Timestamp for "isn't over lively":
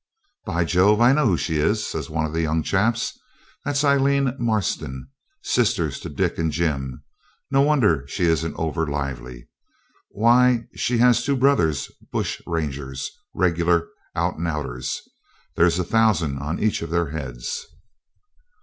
8.23-9.47